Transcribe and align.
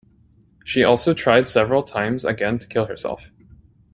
She 0.65 0.83
also 0.83 1.13
tried 1.13 1.45
several 1.45 1.83
times 1.83 2.25
again 2.25 2.57
to 2.57 2.65
kill 2.65 2.87
herself. 2.87 3.29